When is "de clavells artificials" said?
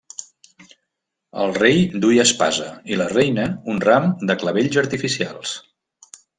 4.31-5.57